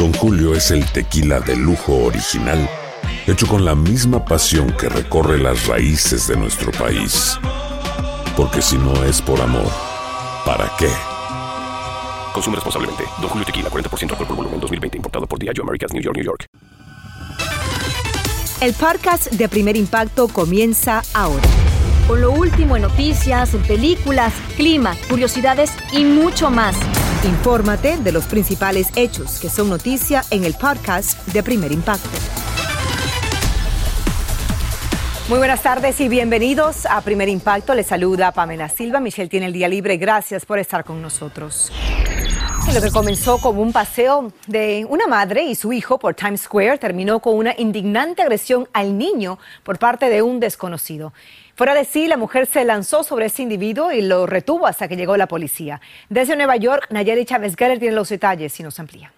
Don 0.00 0.14
Julio 0.14 0.54
es 0.54 0.70
el 0.70 0.82
tequila 0.92 1.40
de 1.40 1.54
lujo 1.54 1.94
original, 2.06 2.66
hecho 3.26 3.46
con 3.46 3.66
la 3.66 3.74
misma 3.74 4.24
pasión 4.24 4.72
que 4.72 4.88
recorre 4.88 5.36
las 5.36 5.66
raíces 5.66 6.26
de 6.26 6.38
nuestro 6.38 6.72
país. 6.72 7.38
Porque 8.34 8.62
si 8.62 8.78
no 8.78 9.04
es 9.04 9.20
por 9.20 9.38
amor, 9.42 9.70
¿para 10.46 10.72
qué? 10.78 10.88
Consume 12.32 12.56
responsablemente. 12.56 13.04
Don 13.20 13.28
Julio 13.28 13.44
Tequila, 13.44 13.68
40% 13.68 14.12
alcohol 14.12 14.26
por 14.26 14.36
volumen, 14.36 14.58
2020. 14.58 14.96
Importado 14.96 15.26
por 15.26 15.38
Diageo 15.38 15.64
Americas, 15.64 15.92
New 15.92 16.02
York, 16.02 16.16
New 16.16 16.24
York. 16.24 16.46
El 18.62 18.72
podcast 18.72 19.30
de 19.30 19.48
Primer 19.50 19.76
Impacto 19.76 20.28
comienza 20.28 21.02
ahora. 21.12 21.46
Con 22.08 22.22
lo 22.22 22.32
último 22.32 22.76
en 22.76 22.82
noticias, 22.84 23.52
en 23.52 23.62
películas, 23.64 24.32
clima, 24.56 24.96
curiosidades 25.10 25.72
y 25.92 26.04
mucho 26.04 26.48
más. 26.48 26.74
Infórmate 27.24 27.98
de 27.98 28.12
los 28.12 28.24
principales 28.24 28.88
hechos 28.96 29.40
que 29.40 29.50
son 29.50 29.68
noticia 29.68 30.22
en 30.30 30.44
el 30.44 30.54
podcast 30.54 31.26
de 31.28 31.42
Primer 31.42 31.70
Impacto. 31.70 32.08
Muy 35.28 35.36
buenas 35.36 35.62
tardes 35.62 36.00
y 36.00 36.08
bienvenidos 36.08 36.86
a 36.86 37.02
Primer 37.02 37.28
Impacto. 37.28 37.74
Les 37.74 37.86
saluda 37.86 38.32
Pamela 38.32 38.70
Silva. 38.70 39.00
Michelle 39.00 39.28
tiene 39.28 39.46
el 39.46 39.52
día 39.52 39.68
libre. 39.68 39.98
Gracias 39.98 40.46
por 40.46 40.58
estar 40.58 40.82
con 40.82 41.02
nosotros. 41.02 41.70
Lo 42.68 42.80
que 42.80 42.90
comenzó 42.92 43.38
como 43.38 43.62
un 43.62 43.72
paseo 43.72 44.32
de 44.46 44.86
una 44.88 45.08
madre 45.08 45.42
y 45.42 45.56
su 45.56 45.72
hijo 45.72 45.98
por 45.98 46.14
Times 46.14 46.42
Square 46.42 46.78
terminó 46.78 47.18
con 47.18 47.36
una 47.36 47.52
indignante 47.58 48.22
agresión 48.22 48.68
al 48.72 48.96
niño 48.96 49.40
por 49.64 49.80
parte 49.80 50.08
de 50.08 50.22
un 50.22 50.38
desconocido. 50.38 51.12
Fuera 51.56 51.74
de 51.74 51.84
sí, 51.84 52.06
la 52.06 52.16
mujer 52.16 52.46
se 52.46 52.64
lanzó 52.64 53.02
sobre 53.02 53.26
ese 53.26 53.42
individuo 53.42 53.90
y 53.90 54.02
lo 54.02 54.24
retuvo 54.26 54.68
hasta 54.68 54.86
que 54.86 54.96
llegó 54.96 55.16
la 55.16 55.26
policía. 55.26 55.80
Desde 56.08 56.36
Nueva 56.36 56.56
York, 56.56 56.86
Nayeli 56.90 57.24
Chávez 57.24 57.56
Geller 57.56 57.80
tiene 57.80 57.96
los 57.96 58.08
detalles 58.08 58.58
y 58.60 58.62
nos 58.62 58.78
amplía. 58.78 59.12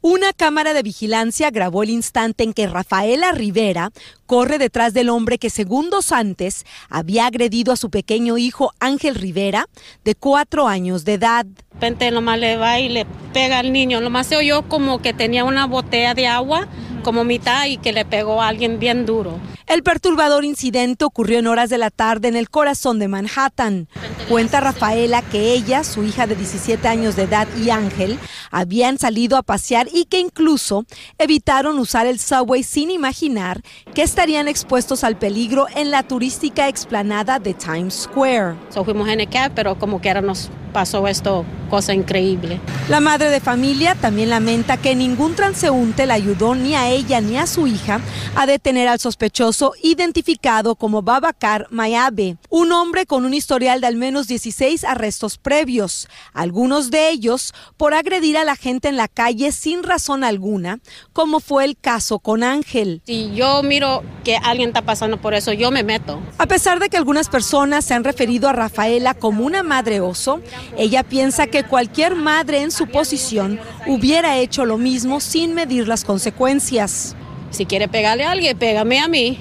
Una 0.00 0.32
cámara 0.32 0.74
de 0.74 0.84
vigilancia 0.84 1.50
grabó 1.50 1.82
el 1.82 1.90
instante 1.90 2.44
en 2.44 2.52
que 2.52 2.68
Rafaela 2.68 3.32
Rivera 3.32 3.90
corre 4.26 4.58
detrás 4.58 4.94
del 4.94 5.08
hombre 5.08 5.38
que 5.38 5.50
segundos 5.50 6.12
antes 6.12 6.64
había 6.88 7.26
agredido 7.26 7.72
a 7.72 7.76
su 7.76 7.90
pequeño 7.90 8.38
hijo 8.38 8.72
Ángel 8.78 9.16
Rivera, 9.16 9.66
de 10.04 10.14
cuatro 10.14 10.68
años 10.68 11.04
de 11.04 11.14
edad. 11.14 11.44
De 11.46 11.64
repente 11.72 12.12
nomás 12.12 12.38
le 12.38 12.56
va 12.56 12.78
y 12.78 12.88
le 12.88 13.06
pega 13.32 13.58
al 13.58 13.72
niño. 13.72 14.00
Lo 14.00 14.08
más 14.08 14.28
se 14.28 14.36
oyó 14.36 14.68
como 14.68 15.02
que 15.02 15.12
tenía 15.12 15.44
una 15.44 15.66
botella 15.66 16.14
de 16.14 16.28
agua 16.28 16.68
como 17.02 17.24
mitad 17.24 17.66
y 17.66 17.76
que 17.76 17.92
le 17.92 18.04
pegó 18.04 18.42
a 18.42 18.48
alguien 18.48 18.78
bien 18.78 19.06
duro. 19.06 19.38
El 19.66 19.82
perturbador 19.82 20.44
incidente 20.44 21.04
ocurrió 21.04 21.38
en 21.38 21.46
horas 21.46 21.68
de 21.68 21.78
la 21.78 21.90
tarde 21.90 22.28
en 22.28 22.36
el 22.36 22.48
corazón 22.48 22.98
de 22.98 23.08
Manhattan. 23.08 23.88
Cuenta 24.28 24.60
Rafaela 24.60 25.20
que 25.22 25.52
ella, 25.52 25.84
su 25.84 26.04
hija 26.04 26.26
de 26.26 26.36
17 26.36 26.88
años 26.88 27.16
de 27.16 27.24
edad 27.24 27.46
y 27.56 27.70
Ángel 27.70 28.18
habían 28.50 28.98
salido 28.98 29.36
a 29.36 29.42
pasear 29.42 29.88
y 29.92 30.06
que 30.06 30.20
incluso 30.20 30.86
evitaron 31.18 31.78
usar 31.78 32.06
el 32.06 32.18
subway 32.18 32.62
sin 32.62 32.90
imaginar 32.90 33.60
que 33.94 34.02
estarían 34.02 34.48
expuestos 34.48 35.04
al 35.04 35.18
peligro 35.18 35.66
en 35.74 35.90
la 35.90 36.02
turística 36.02 36.68
explanada 36.68 37.38
de 37.38 37.54
Times 37.54 37.94
Square. 37.94 38.54
So 38.70 38.84
fuimos 38.84 39.08
en 39.08 39.20
el 39.20 39.28
cab, 39.28 39.52
pero 39.54 39.78
como 39.78 40.00
que 40.00 40.08
ahora 40.08 40.22
nos 40.22 40.50
pasó 40.78 41.08
esto, 41.08 41.44
cosa 41.68 41.92
increíble. 41.92 42.60
La 42.88 43.00
madre 43.00 43.30
de 43.30 43.40
familia 43.40 43.96
también 43.96 44.30
lamenta 44.30 44.76
que 44.76 44.94
ningún 44.94 45.34
transeúnte 45.34 46.06
la 46.06 46.14
ayudó 46.14 46.54
ni 46.54 46.76
a 46.76 46.88
ella 46.88 47.20
ni 47.20 47.36
a 47.36 47.48
su 47.48 47.66
hija 47.66 48.00
a 48.36 48.46
detener 48.46 48.86
al 48.86 49.00
sospechoso 49.00 49.72
identificado 49.82 50.76
como 50.76 51.02
Babacar 51.02 51.66
Mayabe, 51.70 52.36
un 52.48 52.70
hombre 52.70 53.06
con 53.06 53.24
un 53.24 53.34
historial 53.34 53.80
de 53.80 53.88
al 53.88 53.96
menos 53.96 54.28
16 54.28 54.84
arrestos 54.84 55.36
previos, 55.36 56.06
algunos 56.32 56.92
de 56.92 57.10
ellos 57.10 57.52
por 57.76 57.92
agredir 57.92 58.38
a 58.38 58.44
la 58.44 58.54
gente 58.54 58.86
en 58.86 58.96
la 58.96 59.08
calle 59.08 59.50
sin 59.50 59.82
razón 59.82 60.22
alguna, 60.22 60.78
como 61.12 61.40
fue 61.40 61.64
el 61.64 61.76
caso 61.76 62.20
con 62.20 62.44
Ángel. 62.44 63.02
Si 63.04 63.34
yo 63.34 63.64
miro 63.64 64.04
que 64.22 64.36
alguien 64.36 64.68
está 64.68 64.82
pasando 64.82 65.20
por 65.20 65.34
eso, 65.34 65.52
yo 65.52 65.72
me 65.72 65.82
meto. 65.82 66.22
A 66.38 66.46
pesar 66.46 66.78
de 66.78 66.88
que 66.88 66.96
algunas 66.96 67.28
personas 67.28 67.84
se 67.84 67.94
han 67.94 68.04
referido 68.04 68.48
a 68.48 68.52
Rafaela 68.52 69.14
como 69.14 69.44
una 69.44 69.64
madre 69.64 70.00
oso, 70.00 70.40
ella 70.76 71.02
piensa 71.02 71.46
que 71.46 71.64
cualquier 71.64 72.14
madre 72.14 72.62
en 72.62 72.70
su 72.70 72.86
posición 72.86 73.58
hubiera 73.86 74.36
hecho 74.36 74.64
lo 74.64 74.78
mismo 74.78 75.20
sin 75.20 75.54
medir 75.54 75.88
las 75.88 76.04
consecuencias. 76.04 77.16
Si 77.50 77.66
quiere 77.66 77.88
pegarle 77.88 78.24
a 78.24 78.32
alguien, 78.32 78.56
pégame 78.58 79.00
a 79.00 79.08
mí. 79.08 79.38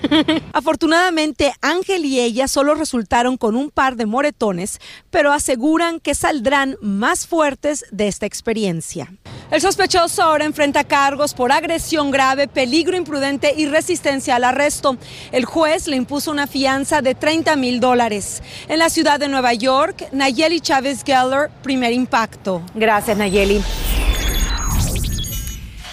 Afortunadamente, 0.52 1.52
Ángel 1.60 2.04
y 2.04 2.20
ella 2.20 2.48
solo 2.48 2.74
resultaron 2.74 3.36
con 3.36 3.56
un 3.56 3.70
par 3.70 3.96
de 3.96 4.06
moretones, 4.06 4.80
pero 5.10 5.32
aseguran 5.32 6.00
que 6.00 6.14
saldrán 6.14 6.76
más 6.80 7.26
fuertes 7.26 7.84
de 7.90 8.08
esta 8.08 8.26
experiencia. 8.26 9.12
El 9.50 9.60
sospechoso 9.60 10.22
ahora 10.22 10.44
enfrenta 10.44 10.84
cargos 10.84 11.32
por 11.32 11.52
agresión 11.52 12.10
grave, 12.10 12.48
peligro 12.48 12.96
imprudente 12.96 13.54
y 13.56 13.66
resistencia 13.66 14.36
al 14.36 14.44
arresto. 14.44 14.98
El 15.32 15.46
juez 15.46 15.88
le 15.88 15.96
impuso 15.96 16.30
una 16.30 16.46
fianza 16.46 17.00
de 17.00 17.14
30 17.14 17.56
mil 17.56 17.80
dólares. 17.80 18.42
En 18.68 18.78
la 18.78 18.90
ciudad 18.90 19.18
de 19.18 19.28
Nueva 19.28 19.54
York, 19.54 20.08
Nayeli 20.12 20.60
Chávez 20.60 21.02
Geller, 21.02 21.50
primer 21.62 21.92
impacto. 21.92 22.62
Gracias, 22.74 23.16
Nayeli. 23.16 23.62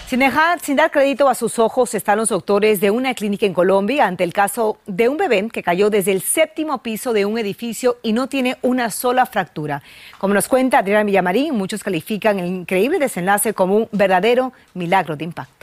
Sin, 0.07 0.19
dejar, 0.19 0.59
sin 0.59 0.75
dar 0.75 0.91
crédito 0.91 1.27
a 1.29 1.33
sus 1.33 1.57
ojos 1.57 1.95
están 1.95 2.19
los 2.19 2.29
doctores 2.29 2.79
de 2.79 2.91
una 2.91 3.15
clínica 3.15 3.47
en 3.47 3.55
Colombia 3.55 4.05
ante 4.05 4.23
el 4.23 4.33
caso 4.33 4.77
de 4.85 5.09
un 5.09 5.17
bebé 5.17 5.49
que 5.51 5.63
cayó 5.63 5.89
desde 5.89 6.11
el 6.11 6.21
séptimo 6.21 6.77
piso 6.83 7.11
de 7.11 7.25
un 7.25 7.39
edificio 7.39 7.97
y 8.03 8.13
no 8.13 8.27
tiene 8.27 8.57
una 8.61 8.91
sola 8.91 9.25
fractura. 9.25 9.81
Como 10.19 10.35
nos 10.35 10.47
cuenta 10.47 10.77
Adriana 10.77 11.05
Villamarín, 11.05 11.55
muchos 11.55 11.83
califican 11.83 12.39
el 12.39 12.45
increíble 12.45 12.99
desenlace 12.99 13.55
como 13.55 13.77
un 13.77 13.89
verdadero 13.91 14.53
milagro 14.75 15.15
de 15.15 15.23
impacto. 15.23 15.54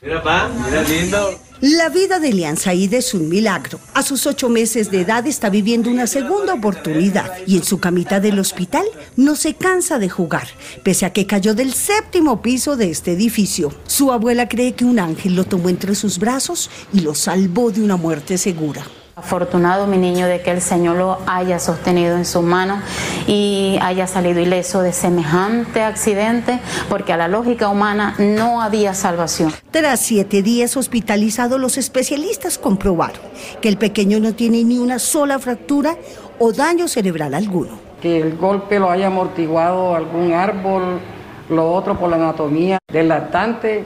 Mira, 0.00 0.22
pa, 0.22 0.48
mira 0.48 0.82
lindo. 0.82 1.40
La 1.60 1.88
vida 1.88 2.20
de 2.20 2.56
Said 2.56 2.94
es 2.94 3.14
un 3.14 3.28
milagro. 3.28 3.80
A 3.94 4.04
sus 4.04 4.26
ocho 4.28 4.48
meses 4.48 4.92
de 4.92 5.00
edad 5.00 5.26
está 5.26 5.50
viviendo 5.50 5.90
una 5.90 6.06
segunda 6.06 6.54
oportunidad 6.54 7.32
y 7.48 7.56
en 7.56 7.64
su 7.64 7.80
camita 7.80 8.20
del 8.20 8.38
hospital 8.38 8.84
no 9.16 9.34
se 9.34 9.54
cansa 9.54 9.98
de 9.98 10.08
jugar, 10.08 10.46
pese 10.84 11.04
a 11.04 11.12
que 11.12 11.26
cayó 11.26 11.52
del 11.52 11.74
séptimo 11.74 12.42
piso 12.42 12.76
de 12.76 12.90
este 12.90 13.10
edificio. 13.10 13.74
Su 13.88 14.12
abuela 14.12 14.48
cree 14.48 14.74
que 14.74 14.84
un 14.84 15.00
ángel 15.00 15.34
lo 15.34 15.42
tomó 15.42 15.68
entre 15.68 15.96
sus 15.96 16.20
brazos 16.20 16.70
y 16.92 17.00
lo 17.00 17.16
salvó 17.16 17.72
de 17.72 17.82
una 17.82 17.96
muerte 17.96 18.38
segura. 18.38 18.86
Afortunado 19.18 19.88
mi 19.88 19.98
niño 19.98 20.28
de 20.28 20.42
que 20.42 20.52
el 20.52 20.60
Señor 20.60 20.96
lo 20.96 21.18
haya 21.26 21.58
sostenido 21.58 22.16
en 22.16 22.24
su 22.24 22.40
mano 22.40 22.80
y 23.26 23.76
haya 23.82 24.06
salido 24.06 24.38
ileso 24.38 24.80
de 24.80 24.92
semejante 24.92 25.82
accidente, 25.82 26.60
porque 26.88 27.12
a 27.12 27.16
la 27.16 27.26
lógica 27.26 27.68
humana 27.68 28.14
no 28.18 28.62
había 28.62 28.94
salvación. 28.94 29.52
Tras 29.72 29.98
siete 29.98 30.42
días 30.42 30.76
hospitalizado, 30.76 31.58
los 31.58 31.78
especialistas 31.78 32.58
comprobaron 32.58 33.20
que 33.60 33.68
el 33.68 33.76
pequeño 33.76 34.20
no 34.20 34.34
tiene 34.36 34.62
ni 34.62 34.78
una 34.78 35.00
sola 35.00 35.40
fractura 35.40 35.96
o 36.38 36.52
daño 36.52 36.86
cerebral 36.86 37.34
alguno. 37.34 37.72
Que 38.00 38.20
el 38.20 38.36
golpe 38.36 38.78
lo 38.78 38.88
haya 38.88 39.08
amortiguado 39.08 39.96
algún 39.96 40.32
árbol, 40.32 41.00
lo 41.50 41.72
otro 41.72 41.98
por 41.98 42.08
la 42.08 42.16
anatomía 42.16 42.78
del 42.86 43.08
lactante 43.08 43.84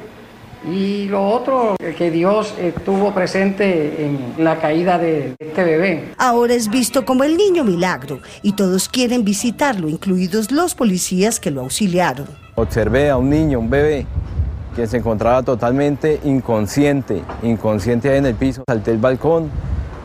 y 0.65 1.09
lo 1.09 1.29
otro, 1.29 1.77
que 1.97 2.11
Dios 2.11 2.55
estuvo 2.59 3.13
presente 3.13 4.05
en 4.05 4.35
la 4.39 4.59
caída 4.59 4.99
de 4.99 5.35
este 5.39 5.65
bebé. 5.65 6.13
Ahora 6.19 6.55
es 6.55 6.69
visto 6.69 7.05
como 7.05 7.25
el 7.25 7.37
niño 7.37 7.65
milagro 7.65 8.21
y 8.43 8.53
todos 8.53 8.89
quieren 8.89 9.25
visitarlo, 9.25 9.89
incluidos 9.89 10.51
los 10.51 10.75
policías 10.75 11.41
que 11.41 11.51
lo 11.51 11.63
auxiliaron. 11.63 12.27
Observé 12.55 13.11
a 13.11 13.17
un 13.17 13.31
niño, 13.31 13.59
un 13.59 13.71
bebé, 13.71 14.07
que 14.77 14.87
se 14.87 14.99
encontraba 14.99 15.43
totalmente 15.43 16.21
inconsciente, 16.25 17.23
inconsciente 17.43 18.11
ahí 18.11 18.19
en 18.19 18.27
el 18.27 18.35
piso. 18.35 18.65
Salté 18.67 18.93
el 18.93 18.99
balcón, 18.99 19.51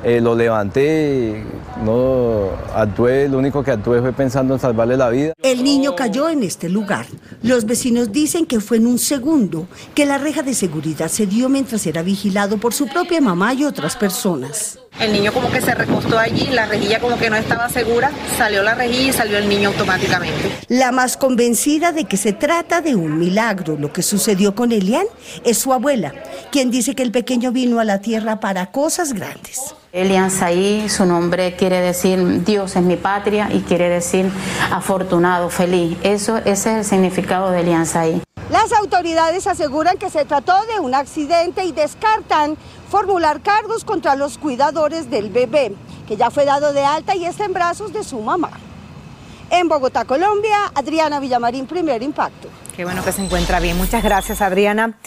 eh, 0.07 0.21
lo 0.21 0.35
levanté, 0.35 1.43
no 1.83 2.51
actué, 2.73 3.27
lo 3.27 3.39
único 3.39 3.61
que 3.61 3.71
actué 3.71 3.99
fue 3.99 4.13
pensando 4.13 4.53
en 4.53 4.59
salvarle 4.61 4.95
la 4.95 5.09
vida. 5.09 5.33
El 5.43 5.65
niño 5.65 5.97
cayó 5.97 6.29
en 6.29 6.43
este 6.43 6.69
lugar. 6.69 7.07
Los 7.43 7.65
vecinos 7.65 8.13
dicen 8.13 8.45
que 8.45 8.61
fue 8.61 8.77
en 8.77 8.87
un 8.87 8.99
segundo 8.99 9.67
que 9.93 10.05
la 10.05 10.17
reja 10.17 10.43
de 10.43 10.53
seguridad 10.53 11.09
se 11.09 11.25
dio 11.25 11.49
mientras 11.49 11.85
era 11.85 12.03
vigilado 12.03 12.57
por 12.57 12.73
su 12.73 12.87
propia 12.87 13.19
mamá 13.19 13.53
y 13.53 13.65
otras 13.65 13.97
personas. 13.97 14.79
El 14.99 15.13
niño 15.13 15.31
como 15.31 15.51
que 15.51 15.61
se 15.61 15.75
recostó 15.75 16.17
allí, 16.17 16.47
la 16.47 16.65
rejilla 16.65 16.99
como 16.99 17.19
que 17.19 17.29
no 17.29 17.35
estaba 17.35 17.69
segura, 17.69 18.09
salió 18.35 18.63
la 18.63 18.73
rejilla 18.73 19.09
y 19.09 19.13
salió 19.13 19.37
el 19.37 19.47
niño 19.47 19.69
automáticamente. 19.69 20.51
La 20.69 20.91
más 20.91 21.17
convencida 21.17 21.91
de 21.91 22.05
que 22.05 22.17
se 22.17 22.33
trata 22.33 22.81
de 22.81 22.95
un 22.95 23.19
milagro, 23.19 23.77
lo 23.77 23.93
que 23.93 24.01
sucedió 24.01 24.55
con 24.55 24.71
Elian, 24.71 25.05
es 25.45 25.59
su 25.59 25.71
abuela, 25.71 26.13
quien 26.51 26.71
dice 26.71 26.95
que 26.95 27.03
el 27.03 27.11
pequeño 27.11 27.51
vino 27.51 27.79
a 27.79 27.83
la 27.83 28.01
tierra 28.01 28.39
para 28.39 28.71
cosas 28.71 29.13
grandes. 29.13 29.75
Elian 29.91 30.31
Saí, 30.31 30.89
su 30.89 31.05
nombre 31.05 31.55
quiere 31.55 31.79
decir 31.79 32.43
Dios 32.43 32.75
es 32.75 32.81
mi 32.81 32.97
patria 32.97 33.49
y 33.51 33.61
quiere 33.61 33.89
decir 33.89 34.29
afortunado, 34.71 35.49
feliz. 35.49 35.95
Eso, 36.01 36.37
ese 36.37 36.51
es 36.51 36.65
el 36.65 36.85
significado 36.85 37.51
de 37.51 37.61
Elian 37.61 37.85
Saí. 37.85 38.21
Las 38.49 38.71
autoridades 38.71 39.45
aseguran 39.45 39.97
que 39.97 40.09
se 40.09 40.23
trató 40.23 40.53
de 40.73 40.79
un 40.79 40.95
accidente 40.95 41.65
y 41.65 41.73
descartan 41.73 42.57
formular 42.89 43.41
cargos 43.41 43.83
contra 43.83 44.15
los 44.15 44.37
cuidadores 44.37 45.09
del 45.09 45.29
bebé, 45.29 45.73
que 46.07 46.17
ya 46.17 46.29
fue 46.29 46.45
dado 46.45 46.73
de 46.73 46.83
alta 46.85 47.15
y 47.15 47.25
está 47.25 47.45
en 47.45 47.53
brazos 47.53 47.93
de 47.93 48.03
su 48.03 48.19
mamá. 48.19 48.51
En 49.49 49.67
Bogotá, 49.67 50.05
Colombia, 50.05 50.71
Adriana 50.75 51.19
Villamarín, 51.19 51.67
primer 51.67 52.03
impacto. 52.03 52.49
Qué 52.75 52.83
bueno 52.83 53.03
que 53.03 53.11
se 53.11 53.23
encuentra 53.23 53.59
bien. 53.59 53.77
Muchas 53.77 54.03
gracias, 54.03 54.41
Adriana. 54.41 54.97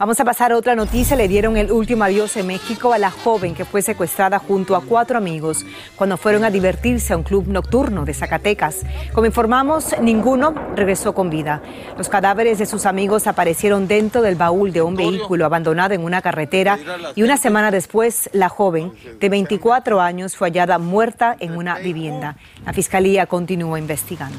Vamos 0.00 0.18
a 0.18 0.24
pasar 0.24 0.50
a 0.50 0.56
otra 0.56 0.74
noticia. 0.74 1.14
Le 1.14 1.28
dieron 1.28 1.58
el 1.58 1.70
último 1.70 2.04
adiós 2.04 2.34
en 2.38 2.46
México 2.46 2.94
a 2.94 2.98
la 2.98 3.10
joven 3.10 3.54
que 3.54 3.66
fue 3.66 3.82
secuestrada 3.82 4.38
junto 4.38 4.74
a 4.74 4.80
cuatro 4.80 5.18
amigos 5.18 5.66
cuando 5.94 6.16
fueron 6.16 6.42
a 6.42 6.50
divertirse 6.50 7.12
a 7.12 7.18
un 7.18 7.22
club 7.22 7.48
nocturno 7.48 8.06
de 8.06 8.14
Zacatecas. 8.14 8.78
Como 9.12 9.26
informamos, 9.26 9.94
ninguno 10.00 10.54
regresó 10.74 11.12
con 11.12 11.28
vida. 11.28 11.60
Los 11.98 12.08
cadáveres 12.08 12.58
de 12.58 12.64
sus 12.64 12.86
amigos 12.86 13.26
aparecieron 13.26 13.88
dentro 13.88 14.22
del 14.22 14.36
baúl 14.36 14.72
de 14.72 14.80
un 14.80 14.96
vehículo 14.96 15.44
abandonado 15.44 15.92
en 15.92 16.02
una 16.02 16.22
carretera 16.22 16.78
y 17.14 17.22
una 17.22 17.36
semana 17.36 17.70
después 17.70 18.30
la 18.32 18.48
joven 18.48 18.94
de 19.20 19.28
24 19.28 20.00
años 20.00 20.34
fue 20.34 20.48
hallada 20.48 20.78
muerta 20.78 21.36
en 21.38 21.54
una 21.58 21.78
vivienda. 21.78 22.36
La 22.64 22.72
fiscalía 22.72 23.26
continúa 23.26 23.78
investigando. 23.78 24.38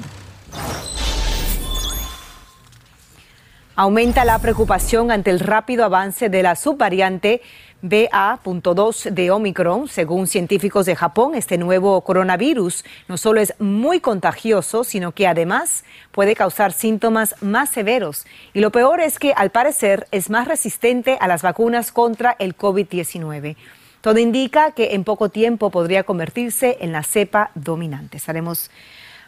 Aumenta 3.76 4.26
la 4.26 4.38
preocupación 4.40 5.12
ante 5.12 5.30
el 5.30 5.40
rápido 5.40 5.86
avance 5.86 6.28
de 6.28 6.44
la 6.44 6.58
subvariante 6.58 7.42
BA.2 7.82 9.12
de 9.12 9.32
Omicron. 9.32 9.88
Según 9.88 10.28
científicos 10.28 10.86
de 10.86 10.96
Japón, 10.98 11.36
este 11.36 11.58
nuevo 11.58 12.02
coronavirus 12.02 12.84
no 13.08 13.16
solo 13.16 13.40
es 13.40 13.54
muy 13.60 14.02
contagioso, 14.02 14.84
sino 14.84 15.14
que 15.14 15.26
además 15.26 15.86
puede 16.12 16.36
causar 16.36 16.74
síntomas 16.74 17.34
más 17.42 17.70
severos. 17.70 18.26
Y 18.54 18.60
lo 18.60 18.72
peor 18.72 19.00
es 19.00 19.20
que, 19.20 19.32
al 19.32 19.52
parecer, 19.52 20.06
es 20.12 20.30
más 20.30 20.50
resistente 20.50 21.18
a 21.22 21.30
las 21.30 21.42
vacunas 21.42 21.94
contra 21.94 22.36
el 22.40 22.58
COVID-19. 22.58 23.56
Todo 24.02 24.20
indica 24.20 24.72
que 24.72 24.96
en 24.96 25.06
poco 25.06 25.30
tiempo 25.30 25.70
podría 25.70 26.04
convertirse 26.04 26.78
en 26.82 26.92
la 26.92 27.04
cepa 27.04 27.52
dominante. 27.56 28.18
Estaremos 28.18 28.70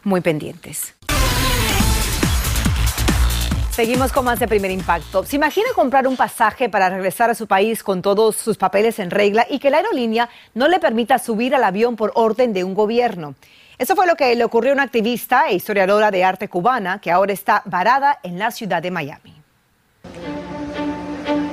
muy 0.04 0.19
pendientes. 0.19 0.96
Seguimos 3.74 4.14
con 4.14 4.25
más 4.25 4.40
de 4.40 4.48
primer 4.48 4.70
impacto. 4.70 5.25
¿Se 5.25 5.36
imagina 5.36 5.66
comprar 5.74 6.08
un 6.08 6.16
pasaje 6.16 6.70
para 6.70 6.90
regresar 6.90 7.31
a 7.31 7.34
su 7.34 7.48
país 7.48 7.81
con 7.81 8.04
todos 8.04 8.36
sus 8.36 8.56
papeles 8.56 9.00
en 9.00 9.10
regla 9.10 9.48
y 9.50 9.58
que 9.58 9.72
la 9.72 9.78
aerolínea 9.78 10.30
no 10.54 10.68
le 10.68 10.80
permita 10.80 11.18
subir 11.18 11.56
al 11.56 11.64
avión 11.64 11.96
por 11.96 12.12
orden 12.14 12.54
de 12.54 12.64
un 12.64 12.75
gobierno? 12.75 13.34
Eso 13.80 13.96
fue 13.96 14.06
lo 14.06 14.14
que 14.14 14.36
le 14.36 14.44
ocurrió 14.44 14.74
a 14.74 14.75
una 14.75 14.84
activista 14.84 15.48
e 15.50 15.56
historiadora 15.56 16.12
de 16.12 16.24
arte 16.24 16.50
cubana 16.50 17.02
que 17.02 17.10
ahora 17.10 17.34
está 17.34 17.64
varada 17.66 18.20
en 18.22 18.38
la 18.38 18.52
ciudad 18.52 18.80
de 18.80 18.92
Miami. 18.92 19.34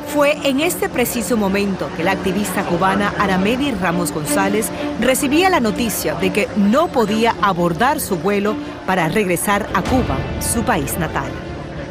Fue 0.09 0.37
en 0.47 0.61
este 0.61 0.91
preciso 0.91 1.39
momento 1.39 1.89
que 1.97 2.05
la 2.05 2.11
activista 2.11 2.65
cubana 2.65 3.15
Aramedi 3.19 3.71
Ramos 3.71 4.13
González 4.13 4.69
recibía 5.01 5.49
la 5.49 5.61
noticia 5.61 6.17
de 6.17 6.35
que 6.35 6.49
no 6.57 6.89
podía 6.89 7.35
abordar 7.41 7.99
su 7.99 8.17
vuelo 8.17 8.57
para 8.85 9.09
regresar 9.09 9.67
a 9.73 9.81
Cuba, 9.81 10.19
su 10.41 10.63
país 10.65 10.99
natal. 10.99 11.50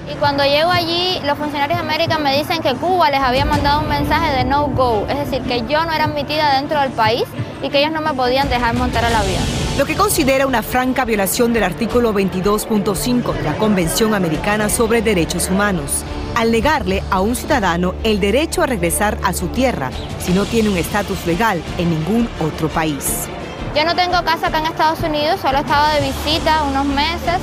Y 0.09 0.15
cuando 0.15 0.43
llego 0.43 0.71
allí, 0.71 1.19
los 1.23 1.37
funcionarios 1.37 1.79
de 1.79 1.85
América 1.85 2.17
me 2.17 2.35
dicen 2.35 2.63
que 2.63 2.73
Cuba 2.73 3.11
les 3.11 3.19
había 3.19 3.45
mandado 3.45 3.81
un 3.81 3.89
mensaje 3.89 4.35
de 4.35 4.43
no 4.43 4.65
go, 4.67 5.05
es 5.07 5.19
decir, 5.19 5.43
que 5.43 5.59
yo 5.71 5.85
no 5.85 5.91
era 5.91 6.05
admitida 6.05 6.55
dentro 6.55 6.79
del 6.79 6.89
país 6.91 7.25
y 7.61 7.69
que 7.69 7.79
ellos 7.79 7.91
no 7.91 8.01
me 8.01 8.13
podían 8.13 8.49
dejar 8.49 8.73
montar 8.73 9.03
el 9.03 9.13
avión. 9.13 9.43
Lo 9.77 9.85
que 9.85 9.95
considera 9.95 10.47
una 10.47 10.63
franca 10.63 11.05
violación 11.05 11.53
del 11.53 11.63
artículo 11.63 12.11
22.5 12.11 13.33
de 13.33 13.43
la 13.43 13.53
Convención 13.53 14.15
Americana 14.15 14.67
sobre 14.67 15.03
Derechos 15.03 15.47
Humanos, 15.49 16.03
al 16.35 16.51
negarle 16.51 17.03
a 17.11 17.21
un 17.21 17.35
ciudadano 17.35 17.93
el 18.03 18.19
derecho 18.19 18.63
a 18.63 18.65
regresar 18.65 19.17
a 19.23 19.31
su 19.31 19.47
tierra 19.49 19.91
si 20.19 20.33
no 20.33 20.45
tiene 20.45 20.69
un 20.69 20.77
estatus 20.77 21.23
legal 21.27 21.61
en 21.77 21.91
ningún 21.91 22.27
otro 22.39 22.67
país. 22.67 23.27
Yo 23.75 23.85
no 23.85 23.95
tengo 23.95 24.23
casa 24.23 24.47
acá 24.47 24.57
en 24.57 24.65
Estados 24.65 25.01
Unidos, 25.01 25.39
solo 25.39 25.59
he 25.59 25.61
estado 25.61 25.93
de 25.93 26.01
visita 26.01 26.63
unos 26.63 26.85
meses 26.85 27.39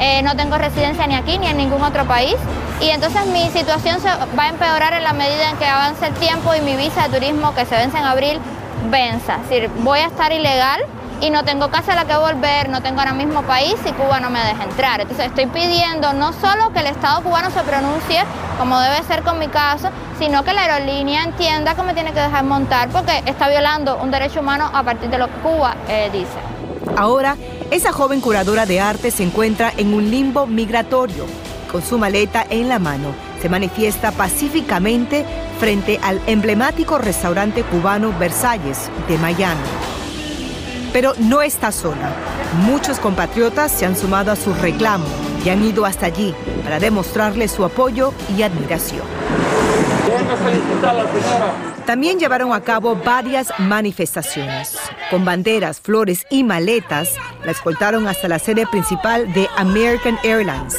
eh, 0.00 0.22
no 0.22 0.34
tengo 0.34 0.56
residencia 0.58 1.06
ni 1.06 1.14
aquí 1.14 1.38
ni 1.38 1.46
en 1.46 1.56
ningún 1.56 1.82
otro 1.82 2.04
país. 2.06 2.36
Y 2.80 2.88
entonces 2.88 3.26
mi 3.26 3.48
situación 3.50 4.00
se 4.00 4.08
va 4.08 4.44
a 4.44 4.48
empeorar 4.48 4.94
en 4.94 5.04
la 5.04 5.12
medida 5.12 5.50
en 5.50 5.56
que 5.58 5.66
avance 5.66 6.06
el 6.06 6.14
tiempo 6.14 6.54
y 6.54 6.60
mi 6.62 6.76
visa 6.76 7.06
de 7.06 7.18
turismo 7.18 7.54
que 7.54 7.66
se 7.66 7.76
vence 7.76 7.98
en 7.98 8.04
abril 8.04 8.40
venza. 8.90 9.36
Es 9.36 9.48
decir, 9.50 9.70
voy 9.80 9.98
a 9.98 10.06
estar 10.06 10.32
ilegal 10.32 10.80
y 11.20 11.28
no 11.28 11.44
tengo 11.44 11.68
casa 11.70 11.92
a 11.92 11.96
la 11.96 12.04
que 12.06 12.16
volver, 12.16 12.70
no 12.70 12.80
tengo 12.80 13.00
ahora 13.00 13.12
mismo 13.12 13.42
país 13.42 13.74
y 13.84 13.92
Cuba 13.92 14.20
no 14.20 14.30
me 14.30 14.40
deja 14.40 14.64
entrar. 14.64 15.02
Entonces 15.02 15.26
estoy 15.26 15.46
pidiendo 15.46 16.14
no 16.14 16.32
solo 16.32 16.72
que 16.72 16.80
el 16.80 16.86
Estado 16.86 17.22
cubano 17.22 17.50
se 17.50 17.60
pronuncie, 17.60 18.22
como 18.58 18.80
debe 18.80 19.02
ser 19.02 19.22
con 19.22 19.38
mi 19.38 19.48
caso, 19.48 19.90
sino 20.18 20.42
que 20.44 20.54
la 20.54 20.62
aerolínea 20.62 21.24
entienda 21.24 21.74
que 21.74 21.82
me 21.82 21.92
tiene 21.92 22.12
que 22.12 22.20
dejar 22.20 22.44
montar 22.44 22.88
porque 22.88 23.22
está 23.26 23.48
violando 23.48 23.98
un 23.98 24.10
derecho 24.10 24.40
humano 24.40 24.70
a 24.72 24.82
partir 24.82 25.10
de 25.10 25.18
lo 25.18 25.26
que 25.26 25.34
Cuba 25.42 25.74
eh, 25.88 26.08
dice. 26.10 26.59
Ahora, 26.96 27.36
esa 27.70 27.92
joven 27.92 28.20
curadora 28.20 28.66
de 28.66 28.80
arte 28.80 29.10
se 29.10 29.22
encuentra 29.22 29.72
en 29.76 29.94
un 29.94 30.10
limbo 30.10 30.46
migratorio. 30.46 31.26
Con 31.70 31.82
su 31.82 31.98
maleta 31.98 32.44
en 32.50 32.68
la 32.68 32.78
mano, 32.78 33.14
se 33.40 33.48
manifiesta 33.48 34.10
pacíficamente 34.10 35.24
frente 35.58 36.00
al 36.02 36.20
emblemático 36.26 36.98
restaurante 36.98 37.62
cubano 37.62 38.12
Versalles 38.18 38.90
de 39.08 39.18
Miami. 39.18 39.60
Pero 40.92 41.12
no 41.18 41.42
está 41.42 41.70
sola. 41.70 42.12
Muchos 42.66 42.98
compatriotas 42.98 43.70
se 43.70 43.86
han 43.86 43.96
sumado 43.96 44.32
a 44.32 44.36
su 44.36 44.52
reclamo 44.54 45.06
y 45.44 45.50
han 45.50 45.64
ido 45.64 45.86
hasta 45.86 46.06
allí 46.06 46.34
para 46.64 46.80
demostrarle 46.80 47.46
su 47.46 47.64
apoyo 47.64 48.12
y 48.36 48.42
admiración. 48.42 49.06
También 51.90 52.20
llevaron 52.20 52.52
a 52.52 52.60
cabo 52.60 52.94
varias 52.94 53.52
manifestaciones. 53.58 54.78
Con 55.10 55.24
banderas, 55.24 55.80
flores 55.80 56.24
y 56.30 56.44
maletas, 56.44 57.16
la 57.44 57.50
escoltaron 57.50 58.06
hasta 58.06 58.28
la 58.28 58.38
sede 58.38 58.64
principal 58.68 59.32
de 59.32 59.48
American 59.56 60.16
Airlines. 60.22 60.76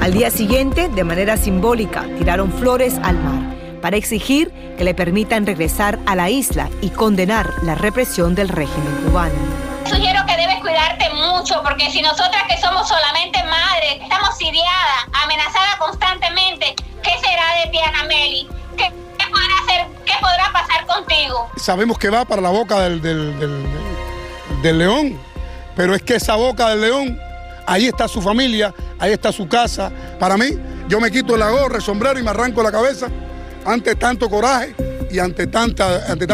Al 0.00 0.12
día 0.12 0.32
siguiente, 0.32 0.88
de 0.88 1.04
manera 1.04 1.36
simbólica, 1.36 2.04
tiraron 2.18 2.50
flores 2.50 2.98
al 3.04 3.22
mar 3.22 3.56
para 3.80 3.96
exigir 3.96 4.50
que 4.76 4.82
le 4.82 4.92
permitan 4.92 5.46
regresar 5.46 6.00
a 6.06 6.16
la 6.16 6.30
isla 6.30 6.68
y 6.80 6.90
condenar 6.90 7.62
la 7.62 7.76
represión 7.76 8.34
del 8.34 8.48
régimen 8.48 8.92
cubano. 9.04 9.65
Porque 11.62 11.90
si 11.90 12.02
nosotras 12.02 12.42
que 12.48 12.60
somos 12.60 12.88
solamente 12.88 13.42
madres, 13.44 13.98
estamos 14.02 14.36
siriadas, 14.36 15.06
amenazadas 15.12 15.76
constantemente, 15.78 16.74
¿qué 17.02 17.10
será 17.20 17.62
de 17.62 17.70
Piana 17.70 18.04
Meli? 18.04 18.48
¿Qué, 18.76 18.92
podrá 20.20 20.50
pasar 20.52 20.86
contigo? 20.86 21.48
Sabemos 21.56 21.98
que 21.98 22.10
va 22.10 22.24
para 22.24 22.42
la 22.42 22.48
boca 22.48 22.80
del, 22.80 23.00
del, 23.00 23.38
del, 23.38 23.66
del 24.62 24.78
león, 24.78 25.20
pero 25.76 25.94
es 25.94 26.02
que 26.02 26.16
esa 26.16 26.34
boca 26.34 26.70
del 26.70 26.80
león, 26.80 27.20
ahí 27.66 27.86
está 27.86 28.08
su 28.08 28.20
familia, 28.20 28.74
ahí 28.98 29.12
está 29.12 29.30
su 29.30 29.46
casa. 29.46 29.92
Para 30.18 30.36
mí, 30.36 30.46
yo 30.88 31.00
me 31.00 31.10
quito 31.10 31.36
la 31.36 31.50
gorra, 31.50 31.76
el 31.76 31.82
sombrero 31.82 32.18
y 32.18 32.22
me 32.22 32.30
arranco 32.30 32.62
la 32.62 32.72
cabeza 32.72 33.08
ante 33.64 33.94
tanto 33.94 34.28
coraje 34.28 34.74
y 35.10 35.18
ante 35.18 35.46
tanta, 35.46 36.10
ante. 36.10 36.26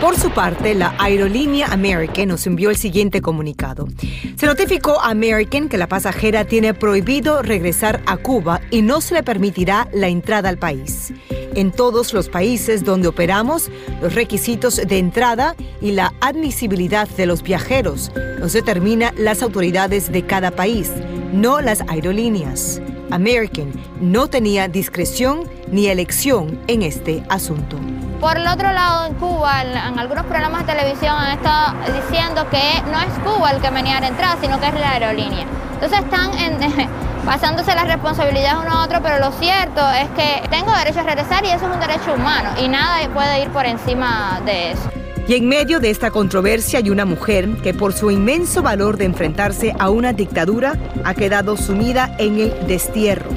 Por 0.00 0.18
su 0.18 0.30
parte, 0.30 0.74
la 0.74 0.94
aerolínea 0.98 1.68
American 1.68 2.28
nos 2.28 2.46
envió 2.46 2.70
el 2.70 2.76
siguiente 2.76 3.20
comunicado. 3.20 3.88
Se 4.36 4.46
notificó 4.46 5.00
a 5.00 5.10
American 5.10 5.68
que 5.68 5.78
la 5.78 5.88
pasajera 5.88 6.44
tiene 6.44 6.74
prohibido 6.74 7.42
regresar 7.42 8.02
a 8.06 8.16
Cuba 8.16 8.60
y 8.70 8.82
no 8.82 9.00
se 9.00 9.14
le 9.14 9.22
permitirá 9.22 9.88
la 9.92 10.08
entrada 10.08 10.48
al 10.48 10.58
país. 10.58 11.12
En 11.54 11.72
todos 11.72 12.12
los 12.12 12.28
países 12.28 12.84
donde 12.84 13.08
operamos, 13.08 13.70
los 14.02 14.14
requisitos 14.14 14.76
de 14.76 14.98
entrada 14.98 15.56
y 15.80 15.92
la 15.92 16.12
admisibilidad 16.20 17.08
de 17.08 17.26
los 17.26 17.42
viajeros 17.42 18.12
los 18.38 18.52
determina 18.52 19.14
las 19.16 19.42
autoridades 19.42 20.12
de 20.12 20.26
cada 20.26 20.50
país, 20.50 20.90
no 21.32 21.60
las 21.60 21.80
aerolíneas. 21.88 22.80
American 23.10 23.72
no 24.00 24.28
tenía 24.28 24.68
discreción 24.68 25.48
ni 25.68 25.86
elección 25.86 26.58
en 26.66 26.82
este 26.82 27.24
asunto. 27.28 27.78
Por 28.20 28.38
el 28.38 28.46
otro 28.46 28.72
lado, 28.72 29.06
en 29.06 29.14
Cuba, 29.14 29.62
en, 29.62 29.98
algunos 29.98 30.24
programas 30.24 30.66
de 30.66 30.72
televisión 30.72 31.14
han 31.14 31.38
estado 31.38 31.74
diciendo 31.92 32.48
que 32.50 32.82
no 32.90 32.98
es 33.00 33.18
Cuba 33.24 33.50
el 33.50 33.60
que 33.60 33.70
venía 33.70 33.98
a 33.98 34.00
la 34.00 34.08
entrada, 34.08 34.36
sino 34.40 34.58
que 34.58 34.68
es 34.68 34.74
la 34.74 34.92
aerolínea. 34.92 35.46
Entonces 35.74 35.98
están 35.98 36.30
pasándose 37.26 37.74
las 37.74 37.86
responsabilidades 37.86 38.58
uno 38.64 38.78
a 38.78 38.84
otro, 38.84 39.02
pero 39.02 39.18
lo 39.18 39.32
cierto 39.32 39.82
es 39.92 40.08
que 40.10 40.48
tengo 40.48 40.72
derecho 40.72 41.00
a 41.00 41.02
regresar 41.02 41.44
y 41.44 41.48
eso 41.48 41.66
es 41.66 41.72
un 41.74 41.80
derecho 41.80 42.14
humano 42.14 42.50
y 42.58 42.68
nada 42.68 43.06
puede 43.12 43.42
ir 43.42 43.48
por 43.50 43.66
encima 43.66 44.40
de 44.44 44.72
eso. 44.72 44.95
Y 45.28 45.34
en 45.34 45.48
medio 45.48 45.80
de 45.80 45.90
esta 45.90 46.12
controversia 46.12 46.78
hay 46.78 46.88
una 46.88 47.04
mujer 47.04 47.48
que 47.62 47.74
por 47.74 47.92
su 47.92 48.12
inmenso 48.12 48.62
valor 48.62 48.96
de 48.96 49.06
enfrentarse 49.06 49.74
a 49.76 49.90
una 49.90 50.12
dictadura 50.12 50.78
ha 51.04 51.14
quedado 51.14 51.56
sumida 51.56 52.14
en 52.18 52.38
el 52.38 52.66
destierro. 52.68 53.28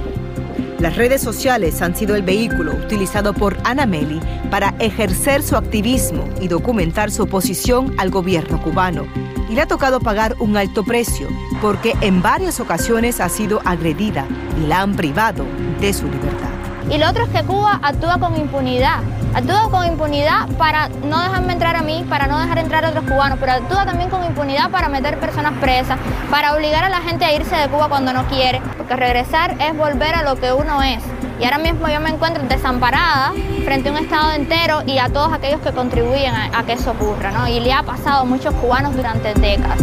Las 0.79 0.95
redes 0.95 1.21
sociales 1.21 1.81
han 1.81 1.95
sido 1.95 2.15
el 2.15 2.21
vehículo 2.21 2.73
utilizado 2.73 3.33
por 3.33 3.57
Ana 3.63 3.87
Meli 3.87 4.21
para 4.51 4.75
ejercer 4.79 5.41
su 5.41 5.57
activismo 5.57 6.29
y 6.39 6.47
documentar 6.47 7.09
su 7.09 7.23
oposición 7.23 7.93
al 7.97 8.11
gobierno 8.11 8.61
cubano. 8.61 9.07
Y 9.49 9.55
le 9.55 9.61
ha 9.61 9.67
tocado 9.67 9.99
pagar 9.99 10.35
un 10.39 10.57
alto 10.57 10.83
precio 10.83 11.27
porque 11.59 11.95
en 12.01 12.21
varias 12.21 12.59
ocasiones 12.59 13.19
ha 13.19 13.29
sido 13.29 13.61
agredida 13.65 14.27
y 14.61 14.67
la 14.67 14.81
han 14.81 14.95
privado 14.95 15.43
de 15.81 15.91
su 15.91 16.05
libertad. 16.05 16.49
Y 16.89 16.97
lo 16.97 17.09
otro 17.09 17.23
es 17.23 17.29
que 17.29 17.43
Cuba 17.43 17.79
actúa 17.81 18.19
con 18.19 18.37
impunidad. 18.37 19.01
Actúa 19.33 19.69
con 19.69 19.85
impunidad 19.85 20.47
para 20.57 20.89
no 20.89 21.21
dejarme 21.21 21.53
entrar 21.53 21.75
a 21.75 21.81
mí, 21.81 22.05
para 22.09 22.27
no 22.27 22.39
dejar 22.39 22.57
entrar 22.57 22.83
a 22.85 22.89
otros 22.89 23.05
cubanos, 23.05 23.37
pero 23.39 23.53
actúa 23.53 23.85
también 23.85 24.09
con 24.09 24.23
impunidad 24.25 24.71
para 24.71 24.89
meter 24.89 25.19
personas 25.19 25.53
presas, 25.59 25.99
para 26.31 26.53
obligar 26.53 26.83
a 26.83 26.89
la 26.89 27.01
gente 27.01 27.25
a 27.25 27.33
irse 27.33 27.55
de 27.55 27.67
Cuba 27.67 27.89
cuando 27.89 28.11
no 28.11 28.25
quiere, 28.25 28.61
porque 28.77 28.95
regresar 28.95 29.55
es 29.59 29.77
volver 29.77 30.15
a 30.15 30.23
lo 30.23 30.35
que 30.35 30.51
uno 30.51 30.81
es. 30.81 31.03
Y 31.39 31.45
ahora 31.45 31.57
mismo 31.57 31.87
yo 31.87 32.01
me 32.01 32.09
encuentro 32.09 32.43
desamparada 32.43 33.31
frente 33.63 33.89
a 33.89 33.91
un 33.93 33.97
Estado 33.99 34.33
entero 34.33 34.81
y 34.85 34.97
a 34.97 35.09
todos 35.09 35.31
aquellos 35.31 35.61
que 35.61 35.71
contribuyen 35.71 36.33
a, 36.35 36.63
que 36.63 36.73
eso 36.73 36.91
ocurra, 36.91 37.31
¿no? 37.31 37.47
Y 37.47 37.59
le 37.59 37.71
ha 37.71 37.83
pasado 37.83 38.21
a 38.21 38.25
muchos 38.25 38.53
cubanos 38.55 38.95
durante 38.95 39.33
décadas. 39.35 39.79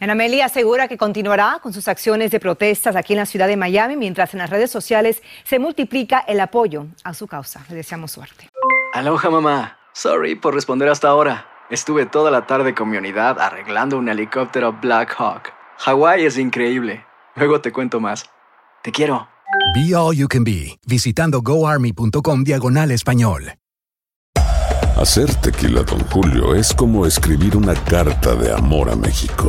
Ana 0.00 0.14
Meli 0.14 0.40
asegura 0.40 0.88
que 0.88 0.96
continuará 0.96 1.58
con 1.62 1.74
sus 1.74 1.86
acciones 1.86 2.30
de 2.30 2.40
protestas 2.40 2.96
aquí 2.96 3.12
en 3.12 3.18
la 3.18 3.26
ciudad 3.26 3.46
de 3.46 3.58
Miami, 3.58 3.96
mientras 3.98 4.32
en 4.32 4.38
las 4.38 4.48
redes 4.48 4.70
sociales 4.70 5.22
se 5.44 5.58
multiplica 5.58 6.20
el 6.20 6.40
apoyo 6.40 6.86
a 7.04 7.12
su 7.12 7.26
causa. 7.26 7.62
Le 7.68 7.76
deseamos 7.76 8.12
suerte. 8.12 8.48
Aloha 8.94 9.28
mamá. 9.28 9.76
Sorry 9.92 10.36
por 10.36 10.54
responder 10.54 10.88
hasta 10.88 11.08
ahora. 11.08 11.46
Estuve 11.68 12.06
toda 12.06 12.30
la 12.30 12.46
tarde 12.46 12.74
con 12.74 12.88
mi 12.88 12.96
unidad 12.96 13.38
arreglando 13.38 13.98
un 13.98 14.08
helicóptero 14.08 14.72
Black 14.72 15.14
Hawk. 15.18 15.52
Hawái 15.80 16.24
es 16.24 16.38
increíble. 16.38 17.04
Luego 17.36 17.60
te 17.60 17.70
cuento 17.70 18.00
más. 18.00 18.24
Te 18.82 18.92
quiero. 18.92 19.28
Be 19.74 19.94
All 19.94 20.16
You 20.16 20.28
Can 20.28 20.44
Be, 20.44 20.78
visitando 20.86 21.42
goarmy.com 21.42 22.42
diagonal 22.42 22.90
español. 22.90 23.52
Hacer 24.96 25.34
tequila, 25.36 25.82
Don 25.82 26.00
Julio, 26.08 26.54
es 26.54 26.74
como 26.74 27.06
escribir 27.06 27.56
una 27.56 27.74
carta 27.74 28.34
de 28.34 28.52
amor 28.52 28.90
a 28.90 28.96
México. 28.96 29.48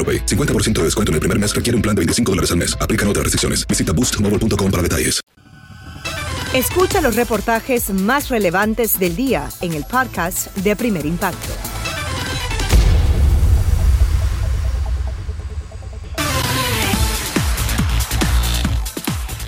AroPay. 0.01 0.25
50% 0.25 0.79
de 0.79 0.83
descuento 0.85 1.11
en 1.11 1.15
el 1.15 1.19
primer 1.19 1.37
mes 1.37 1.53
requiere 1.53 1.75
un 1.75 1.83
plan 1.83 1.95
de 1.95 1.99
25 1.99 2.31
dólares 2.31 2.49
al 2.49 2.57
mes. 2.57 2.75
Aplican 2.81 3.07
otras 3.07 3.23
restricciones. 3.23 3.67
Visita 3.67 3.93
boostmobile.com 3.93 4.71
para 4.71 4.81
detalles. 4.81 5.21
Escucha 6.53 6.99
los 6.99 7.15
reportajes 7.15 7.91
más 7.91 8.27
relevantes 8.27 8.99
del 8.99 9.15
día 9.15 9.47
en 9.61 9.71
el 9.73 9.85
podcast 9.85 10.53
de 10.57 10.75
Primer 10.75 11.05
Impacto. 11.05 11.70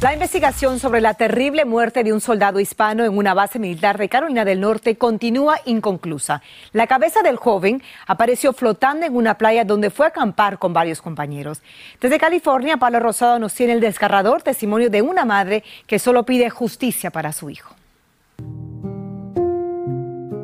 La 0.03 0.11
investigación 0.11 0.79
sobre 0.79 0.99
la 0.99 1.13
terrible 1.13 1.63
muerte 1.63 2.03
de 2.03 2.11
un 2.11 2.19
soldado 2.19 2.59
hispano 2.59 3.05
en 3.05 3.17
una 3.17 3.33
base 3.33 3.57
militar 3.57 3.97
de 3.97 4.09
Carolina 4.09 4.43
del 4.43 4.59
Norte 4.59 4.97
continúa 4.97 5.61
inconclusa. 5.63 6.41
La 6.73 6.87
cabeza 6.87 7.21
del 7.21 7.37
joven 7.37 7.81
apareció 8.05 8.51
flotando 8.51 9.05
en 9.05 9.15
una 9.15 9.37
playa 9.37 9.63
donde 9.63 9.91
fue 9.91 10.05
a 10.05 10.09
acampar 10.09 10.59
con 10.59 10.73
varios 10.73 11.01
compañeros. 11.01 11.61
Desde 12.01 12.19
California, 12.19 12.75
Pablo 12.75 12.99
Rosado 12.99 13.39
nos 13.39 13.53
tiene 13.53 13.71
el 13.71 13.79
desgarrador 13.79 14.41
testimonio 14.41 14.89
de 14.89 15.01
una 15.01 15.23
madre 15.23 15.63
que 15.87 15.99
solo 15.99 16.25
pide 16.25 16.49
justicia 16.49 17.09
para 17.09 17.31
su 17.31 17.49
hijo. 17.49 17.73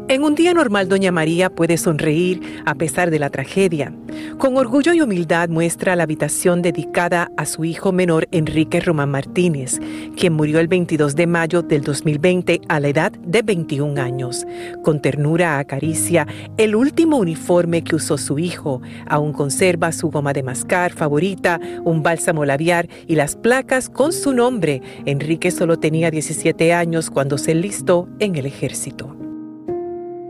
En 0.09 0.23
un 0.23 0.33
día 0.33 0.55
normal, 0.55 0.89
Doña 0.89 1.11
María 1.11 1.51
puede 1.51 1.77
sonreír 1.77 2.41
a 2.65 2.73
pesar 2.73 3.11
de 3.11 3.19
la 3.19 3.29
tragedia. 3.29 3.93
Con 4.39 4.57
orgullo 4.57 4.91
y 4.91 5.01
humildad 5.01 5.49
muestra 5.49 5.95
la 5.95 6.01
habitación 6.01 6.63
dedicada 6.63 7.29
a 7.37 7.45
su 7.45 7.63
hijo 7.63 7.91
menor 7.91 8.27
Enrique 8.31 8.79
Román 8.79 9.11
Martínez, 9.11 9.79
quien 10.17 10.33
murió 10.33 10.59
el 10.59 10.67
22 10.67 11.15
de 11.15 11.27
mayo 11.27 11.61
del 11.61 11.83
2020 11.83 12.61
a 12.67 12.79
la 12.79 12.87
edad 12.87 13.11
de 13.11 13.43
21 13.43 14.01
años. 14.01 14.47
Con 14.83 14.99
ternura 14.99 15.59
acaricia 15.59 16.25
el 16.57 16.75
último 16.75 17.17
uniforme 17.17 17.83
que 17.83 17.95
usó 17.95 18.17
su 18.17 18.39
hijo. 18.39 18.81
Aún 19.07 19.31
conserva 19.31 19.91
su 19.91 20.09
goma 20.09 20.33
de 20.33 20.41
mascar 20.41 20.91
favorita, 20.91 21.59
un 21.83 22.01
bálsamo 22.01 22.45
labial 22.45 22.89
y 23.05 23.13
las 23.13 23.35
placas 23.35 23.89
con 23.89 24.11
su 24.11 24.33
nombre. 24.33 24.81
Enrique 25.05 25.51
solo 25.51 25.77
tenía 25.77 26.09
17 26.09 26.73
años 26.73 27.11
cuando 27.11 27.37
se 27.37 27.51
enlistó 27.51 28.09
en 28.17 28.37
el 28.37 28.47
ejército 28.47 29.18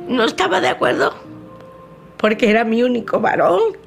no 0.09 0.25
estaba 0.25 0.59
de 0.59 0.67
acuerdo 0.67 1.13
porque 2.17 2.49
era 2.49 2.65
mi 2.65 2.83
único 2.83 3.21
varón, 3.21 3.77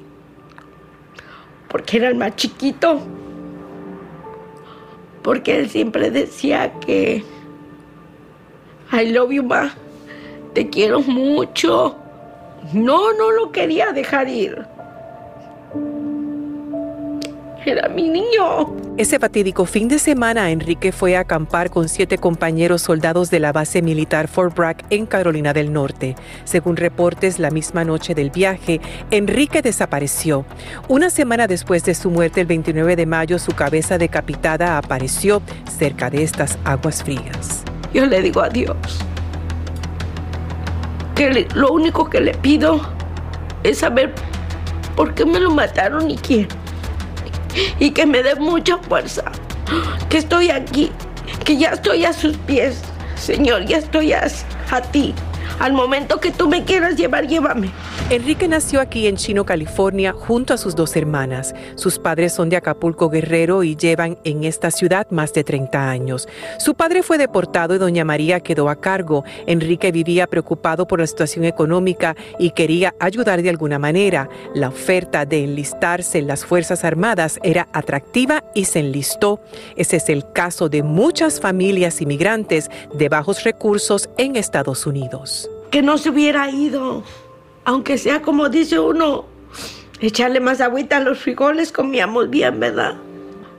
porque 1.67 1.97
era 1.97 2.07
el 2.07 2.15
más 2.15 2.35
chiquito, 2.35 2.99
porque 5.21 5.59
él 5.59 5.69
siempre 5.69 6.09
decía 6.09 6.71
que 6.79 7.23
I 8.91 9.11
love 9.11 9.31
you 9.31 9.43
ma, 9.43 9.73
te 10.53 10.69
quiero 10.69 11.01
mucho. 11.01 11.97
No, 12.71 13.11
no 13.13 13.31
lo 13.31 13.51
quería 13.51 13.91
dejar 13.91 14.29
ir. 14.29 14.65
Era 17.65 17.87
mi 17.87 18.09
niño. 18.09 18.75
Ese 18.97 19.19
fatídico 19.19 19.65
fin 19.65 19.87
de 19.87 19.97
semana, 19.97 20.51
Enrique 20.51 20.91
fue 20.91 21.15
a 21.15 21.21
acampar 21.21 21.69
con 21.69 21.87
siete 21.87 22.17
compañeros 22.17 22.81
soldados 22.81 23.29
de 23.31 23.39
la 23.39 23.51
base 23.53 23.81
militar 23.81 24.27
Fort 24.27 24.55
Bragg 24.55 24.77
en 24.89 25.05
Carolina 25.05 25.53
del 25.53 25.71
Norte. 25.71 26.15
Según 26.43 26.75
reportes, 26.75 27.39
la 27.39 27.49
misma 27.51 27.85
noche 27.85 28.13
del 28.15 28.29
viaje, 28.31 28.81
Enrique 29.11 29.61
desapareció. 29.61 30.45
Una 30.89 31.09
semana 31.09 31.47
después 31.47 31.83
de 31.85 31.95
su 31.95 32.11
muerte, 32.11 32.41
el 32.41 32.47
29 32.47 32.95
de 32.97 33.05
mayo, 33.05 33.39
su 33.39 33.53
cabeza 33.53 33.97
decapitada 33.97 34.77
apareció 34.77 35.41
cerca 35.77 36.09
de 36.09 36.23
estas 36.23 36.57
aguas 36.65 37.01
frías. 37.03 37.63
Yo 37.93 38.05
le 38.05 38.21
digo 38.21 38.41
a 38.41 38.49
Dios 38.49 38.75
que 41.15 41.29
le- 41.29 41.47
lo 41.55 41.71
único 41.71 42.09
que 42.09 42.19
le 42.19 42.33
pido 42.33 42.81
es 43.63 43.77
saber 43.79 44.13
por 44.95 45.13
qué 45.13 45.25
me 45.25 45.39
lo 45.39 45.51
mataron 45.51 46.09
y 46.11 46.17
quién 46.17 46.47
y 47.79 47.91
que 47.91 48.05
me 48.05 48.23
dé 48.23 48.35
mucha 48.35 48.77
fuerza, 48.77 49.23
que 50.09 50.17
estoy 50.17 50.49
aquí, 50.49 50.91
que 51.45 51.57
ya 51.57 51.69
estoy 51.69 52.05
a 52.05 52.13
sus 52.13 52.37
pies, 52.37 52.81
Señor, 53.15 53.65
ya 53.65 53.77
estoy 53.77 54.13
a, 54.13 54.27
ti. 54.91 55.13
Al 55.59 55.73
momento 55.73 56.19
que 56.19 56.31
tú 56.31 56.49
me 56.49 56.65
quieras 56.65 56.95
llevar, 56.95 57.27
llévame. 57.27 57.69
Enrique 58.09 58.49
nació 58.49 58.81
aquí 58.81 59.07
en 59.07 59.15
Chino, 59.15 59.45
California, 59.45 60.11
junto 60.11 60.53
a 60.53 60.57
sus 60.57 60.75
dos 60.75 60.95
hermanas. 60.97 61.55
Sus 61.75 61.99
padres 61.99 62.33
son 62.33 62.49
de 62.49 62.57
Acapulco 62.57 63.09
Guerrero 63.09 63.63
y 63.63 63.77
llevan 63.77 64.19
en 64.25 64.43
esta 64.43 64.71
ciudad 64.71 65.07
más 65.09 65.33
de 65.33 65.43
30 65.45 65.89
años. 65.89 66.27
Su 66.59 66.75
padre 66.75 67.01
fue 67.01 67.17
deportado 67.17 67.73
y 67.73 67.79
doña 67.79 68.03
María 68.03 68.41
quedó 68.41 68.69
a 68.69 68.75
cargo. 68.75 69.23
Enrique 69.47 69.91
vivía 69.91 70.27
preocupado 70.27 70.85
por 70.85 70.99
la 70.99 71.07
situación 71.07 71.45
económica 71.45 72.15
y 72.37 72.51
quería 72.51 72.93
ayudar 72.99 73.41
de 73.41 73.49
alguna 73.49 73.79
manera. 73.79 74.29
La 74.53 74.67
oferta 74.67 75.25
de 75.25 75.45
enlistarse 75.45 76.19
en 76.19 76.27
las 76.27 76.45
Fuerzas 76.45 76.83
Armadas 76.83 77.39
era 77.41 77.69
atractiva 77.71 78.43
y 78.53 78.65
se 78.65 78.79
enlistó. 78.79 79.39
Ese 79.77 79.95
es 79.95 80.09
el 80.09 80.29
caso 80.33 80.67
de 80.67 80.83
muchas 80.83 81.39
familias 81.39 82.01
inmigrantes 82.01 82.69
de 82.93 83.09
bajos 83.09 83.43
recursos 83.43 84.09
en 84.17 84.35
Estados 84.35 84.85
Unidos. 84.85 85.49
Que 85.71 85.81
no 85.81 85.97
se 85.97 86.09
hubiera 86.09 86.51
ido 86.51 87.03
aunque 87.65 87.97
sea 87.97 88.21
como 88.21 88.49
dice 88.49 88.79
uno, 88.79 89.25
echarle 89.99 90.39
más 90.39 90.61
agüita 90.61 90.97
a 90.97 90.99
los 90.99 91.19
frijoles, 91.19 91.71
comíamos 91.71 92.29
bien, 92.29 92.59
¿verdad? 92.59 92.95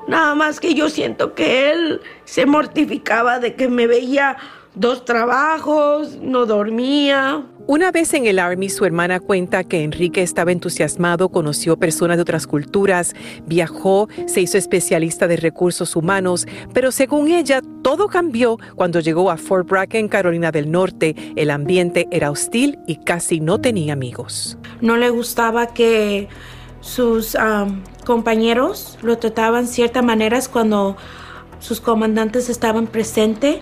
Nada 0.06 0.34
más 0.34 0.61
que 0.61 0.75
yo 0.75 0.90
siento 0.90 1.34
que 1.34 1.70
él 1.70 2.00
se 2.25 2.44
mortificaba 2.44 3.38
de 3.38 3.54
que 3.54 3.68
me 3.68 3.87
veía 3.87 4.37
dos 4.75 5.04
trabajos, 5.04 6.16
no 6.20 6.44
dormía. 6.46 7.42
Una 7.66 7.90
vez 7.90 8.12
en 8.12 8.26
el 8.26 8.40
Army, 8.40 8.68
su 8.68 8.85
hermana 8.85 9.21
cuenta 9.21 9.64
que 9.64 9.83
Enrique 9.83 10.21
estaba 10.21 10.52
entusiasmado, 10.52 11.30
conoció 11.30 11.78
personas 11.78 12.18
de 12.18 12.23
otras 12.23 12.47
culturas, 12.47 13.14
viajó, 13.47 14.06
se 14.26 14.42
hizo 14.42 14.59
especialista 14.59 15.26
de 15.28 15.38
recursos 15.38 15.97
humanos, 15.97 16.47
pero 16.75 16.92
según 16.92 17.28
ella, 17.28 17.62
todo 17.83 18.09
cambió 18.09 18.59
cuando 18.76 19.00
llegó 19.00 19.30
a 19.30 19.38
Fort 19.38 19.66
Bragg 19.66 19.97
en 19.97 20.09
Carolina 20.09 20.52
del 20.52 20.71
Norte. 20.71 21.16
El 21.37 21.50
ambiente 21.50 22.06
era 22.11 22.30
hostil 22.30 22.78
y 22.87 22.97
casi 22.97 23.40
no 23.40 23.59
tenía 23.59 23.94
amigos. 23.94 24.59
No 24.83 24.99
le 24.99 25.09
gustaba 25.09 25.68
que 25.68 26.28
sus 26.83 27.35
compañeros 28.04 28.99
lo 29.00 29.16
trataban 29.16 29.68
ciertas 29.68 30.04
maneras 30.04 30.50
cuando 30.50 30.99
sus 31.61 31.80
comandantes 31.80 32.50
estaban 32.50 32.87
presentes 32.87 33.61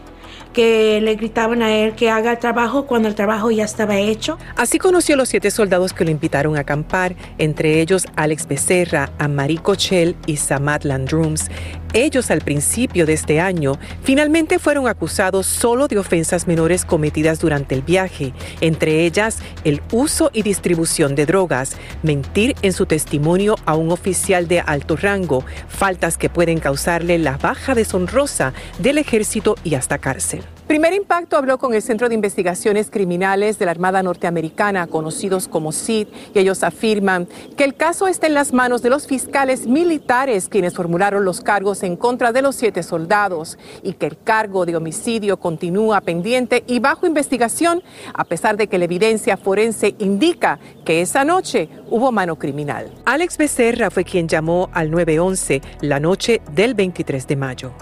que 0.53 1.01
le 1.01 1.15
gritaban 1.17 1.63
a 1.63 1.75
él 1.75 1.95
que 1.95 2.11
haga 2.11 2.33
el 2.33 2.39
trabajo 2.39 2.87
cuando 2.87 3.09
el 3.09 3.15
trabajo 3.15 3.51
ya 3.51 3.65
estaba 3.65 3.99
hecho. 3.99 4.39
Así 4.57 4.79
conoció 4.79 5.15
a 5.15 5.19
los 5.19 5.29
siete 5.29 5.51
soldados 5.51 5.93
que 5.93 6.05
lo 6.05 6.11
invitaron 6.11 6.57
a 6.57 6.61
acampar, 6.61 7.15
entre 7.39 7.81
ellos 7.81 8.07
Alex 8.17 8.47
Becerra, 8.47 9.11
Amari 9.19 9.59
Cochel 9.59 10.17
y 10.27 10.37
Samad 10.37 10.83
Landrums. 10.83 11.49
Ellos 11.95 12.31
al 12.31 12.41
principio 12.41 13.05
de 13.05 13.13
este 13.13 13.39
año 13.39 13.79
finalmente 14.03 14.59
fueron 14.59 14.89
acusados 14.89 15.47
solo 15.47 15.89
de 15.89 15.99
ofensas 15.99 16.47
menores 16.47 16.87
cometidas 16.87 17.39
durante 17.39 17.75
el 17.75 17.83
viaje, 17.83 18.33
entre 18.63 19.05
ellas 19.05 19.41
el 19.65 19.83
uso 19.93 20.31
y 20.33 20.43
distribución 20.43 21.15
de 21.15 21.27
drogas, 21.27 21.77
mentir 22.03 22.55
en 22.63 22.73
su 22.73 22.87
testimonio 22.87 23.57
a 23.67 23.75
un 23.75 23.93
oficial 23.93 24.49
de 24.49 24.61
alto 24.61 24.97
rango, 24.97 25.45
faltas 25.69 26.17
que 26.17 26.31
pueden 26.31 26.61
causarle 26.61 27.19
la 27.19 27.37
baja 27.37 27.75
deshonrosa 27.75 28.55
del 28.79 28.97
ejército 28.97 29.57
y 29.63 29.75
hasta 29.75 29.99
cárcel. 29.99 30.42
Primer 30.73 30.95
Impacto 30.95 31.37
habló 31.37 31.59
con 31.59 31.75
el 31.75 31.83
Centro 31.83 32.09
de 32.09 32.15
Investigaciones 32.15 32.91
Criminales 32.91 33.59
de 33.59 33.67
la 33.67 33.73
Armada 33.73 34.03
Norteamericana, 34.03 34.87
conocidos 34.87 35.47
como 35.47 35.71
CID, 35.71 36.09
y 36.35 36.39
ellos 36.39 36.63
afirman 36.63 37.29
que 37.59 37.65
el 37.65 37.75
caso 37.75 38.09
está 38.09 38.27
en 38.27 38.33
las 38.33 38.55
manos 38.55 38.81
de 38.81 38.89
los 38.89 39.07
fiscales 39.07 39.67
militares 39.67 40.49
quienes 40.49 40.75
formularon 40.75 41.27
los 41.27 41.43
cargos 41.43 41.83
en 41.83 41.95
contra 41.97 42.33
de 42.33 42.41
los 42.41 42.57
siete 42.57 42.83
soldados 42.83 43.59
y 43.83 43.93
que 43.93 44.07
el 44.07 44.17
cargo 44.25 44.65
de 44.65 44.75
homicidio 44.75 45.37
continúa 45.37 46.01
pendiente 46.01 46.65
y 46.67 46.81
bajo 46.81 47.07
investigación, 47.07 47.83
a 48.15 48.25
pesar 48.25 48.57
de 48.57 48.67
que 48.67 48.79
la 48.79 48.87
evidencia 48.87 49.37
forense 49.37 49.95
indica 49.99 50.59
que 50.87 51.03
esa 51.03 51.23
noche 51.23 51.69
hubo 51.91 52.13
mano 52.13 52.37
criminal. 52.37 52.91
Alex 53.05 53.37
Becerra 53.37 53.91
fue 53.91 54.05
quien 54.05 54.27
llamó 54.27 54.71
al 54.73 54.91
911 54.91 55.61
la 55.83 56.01
noche 56.01 56.41
del 56.51 56.73
23 56.73 57.27
de 57.27 57.37
mayo. 57.37 57.73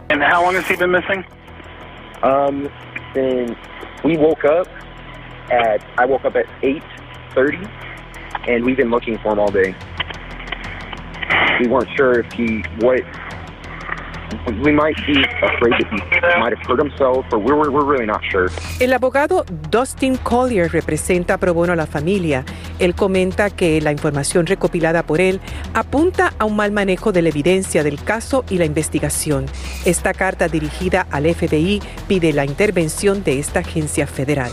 Um, 2.22 2.68
then 3.14 3.56
we 4.04 4.16
woke 4.16 4.44
up 4.44 4.68
at 5.50 5.84
I 5.98 6.04
woke 6.04 6.24
up 6.24 6.36
at 6.36 6.46
eight 6.62 6.82
thirty, 7.34 7.66
and 8.46 8.64
we've 8.64 8.76
been 8.76 8.90
looking 8.90 9.18
for 9.18 9.32
him 9.32 9.38
all 9.38 9.50
day. 9.50 9.74
We 11.60 11.66
weren't 11.66 11.88
sure 11.96 12.20
if 12.20 12.32
he 12.32 12.62
what 12.78 13.00
El 18.78 18.92
abogado 18.92 19.44
Dustin 19.70 20.16
Collier 20.16 20.70
representa 20.70 21.38
pro 21.38 21.54
bono 21.54 21.72
a 21.72 21.76
la 21.76 21.86
familia. 21.86 22.44
Él 22.78 22.94
comenta 22.94 23.50
que 23.50 23.80
la 23.80 23.92
información 23.92 24.46
recopilada 24.46 25.02
por 25.02 25.20
él 25.20 25.40
apunta 25.74 26.32
a 26.38 26.44
un 26.44 26.56
mal 26.56 26.72
manejo 26.72 27.12
de 27.12 27.22
la 27.22 27.28
evidencia 27.28 27.82
del 27.82 28.02
caso 28.02 28.44
y 28.48 28.58
la 28.58 28.64
investigación. 28.64 29.46
Esta 29.84 30.14
carta 30.14 30.48
dirigida 30.48 31.06
al 31.10 31.32
FBI 31.32 31.82
pide 32.08 32.32
la 32.32 32.44
intervención 32.44 33.22
de 33.24 33.38
esta 33.38 33.60
agencia 33.60 34.06
federal. 34.06 34.50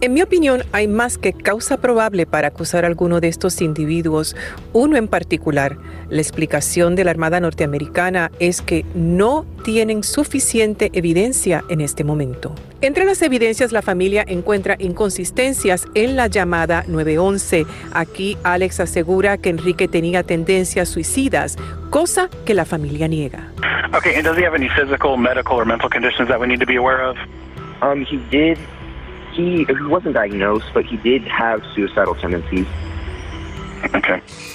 En 0.00 0.12
mi 0.14 0.22
opinión, 0.22 0.62
hay 0.72 0.88
más 0.88 1.18
que 1.18 1.32
causa 1.32 1.78
probable 1.78 2.26
para 2.26 2.48
acusar 2.48 2.84
a 2.84 2.88
alguno 2.88 3.20
de 3.20 3.28
estos 3.28 3.60
individuos, 3.60 4.36
uno 4.72 4.96
en 4.96 5.08
particular. 5.08 5.76
La 6.08 6.20
explicación 6.20 6.96
de 6.96 7.04
la 7.04 7.10
Armada 7.10 7.39
norteamericana 7.40 8.30
es 8.38 8.62
que 8.62 8.84
no 8.94 9.46
tienen 9.64 10.02
suficiente 10.02 10.90
evidencia 10.92 11.64
en 11.68 11.80
este 11.80 12.04
momento. 12.04 12.54
Entre 12.82 13.04
las 13.04 13.20
evidencias, 13.22 13.72
la 13.72 13.82
familia 13.82 14.24
encuentra 14.26 14.76
inconsistencias 14.78 15.86
en 15.94 16.16
la 16.16 16.28
llamada 16.28 16.84
911. 16.86 17.66
Aquí 17.92 18.38
Alex 18.42 18.80
asegura 18.80 19.36
que 19.36 19.50
Enrique 19.50 19.88
tenía 19.88 20.22
tendencias 20.22 20.88
suicidas, 20.88 21.56
cosa 21.90 22.30
que 22.46 22.54
la 22.54 22.64
familia 22.64 23.08
niega. 23.08 23.48
Okay, 23.92 24.14
and 24.14 24.24
does 24.24 24.38
he 24.38 24.44
have 24.44 24.54
any 24.54 24.68
physical, 24.68 25.16
medical, 25.16 25.56
or 25.56 25.66
mental 25.66 25.90
conditions 25.90 26.28
that 26.28 26.38
we 26.38 26.46
need 26.46 26.60
to 26.60 26.66
be 26.66 26.76
aware 26.76 27.02
of? 27.02 27.16
Um, 27.82 28.04
he 28.04 28.18
did. 28.30 28.56
He, 29.32 29.64
he 29.64 29.86
wasn't 29.88 30.14
diagnosed, 30.14 30.66
but 30.72 30.84
he 30.84 30.96
did 30.98 31.22
have 31.26 31.60
suicidal 31.74 32.14
tendencies. 32.14 32.66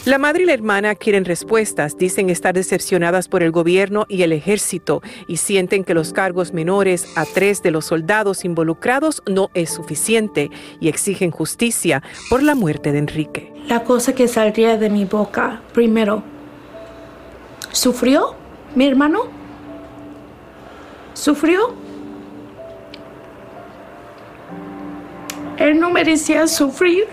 La 0.05 0.17
madre 0.19 0.43
y 0.43 0.45
la 0.45 0.53
hermana 0.53 0.93
quieren 0.93 1.25
respuestas, 1.25 1.97
dicen 1.97 2.29
estar 2.29 2.53
decepcionadas 2.53 3.27
por 3.27 3.41
el 3.41 3.51
gobierno 3.51 4.05
y 4.07 4.21
el 4.21 4.31
ejército 4.31 5.01
y 5.27 5.38
sienten 5.38 5.83
que 5.83 5.95
los 5.95 6.13
cargos 6.13 6.53
menores 6.53 7.07
a 7.15 7.25
tres 7.25 7.63
de 7.63 7.71
los 7.71 7.85
soldados 7.85 8.45
involucrados 8.45 9.23
no 9.25 9.49
es 9.53 9.71
suficiente 9.71 10.51
y 10.79 10.89
exigen 10.89 11.31
justicia 11.31 12.03
por 12.29 12.43
la 12.43 12.53
muerte 12.53 12.91
de 12.91 12.99
Enrique. 12.99 13.51
La 13.67 13.83
cosa 13.83 14.13
que 14.13 14.27
saldría 14.27 14.77
de 14.77 14.89
mi 14.89 15.05
boca, 15.05 15.61
primero, 15.73 16.23
¿sufrió 17.71 18.35
mi 18.75 18.85
hermano? 18.85 19.23
¿Sufrió? 21.13 21.73
Él 25.57 25.79
no 25.79 25.89
merecía 25.89 26.45
sufrir. 26.47 27.07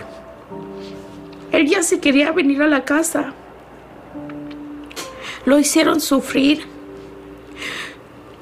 Él 1.53 1.67
ya 1.67 1.83
se 1.83 1.99
quería 1.99 2.31
venir 2.31 2.63
a 2.63 2.67
la 2.67 2.83
casa. 2.83 3.31
Lo 5.45 5.59
hicieron 5.59 6.01
sufrir. 6.01 6.65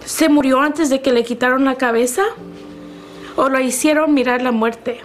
¿Se 0.06 0.30
murió 0.30 0.62
antes 0.62 0.90
de 0.90 1.02
que 1.02 1.12
le 1.12 1.26
quitaron 1.26 1.66
la 1.66 1.76
cabeza? 1.76 2.24
¿O 3.36 3.50
lo 3.50 3.60
hicieron 3.60 4.14
mirar 4.14 4.42
la 4.42 4.54
muerte? 4.54 5.02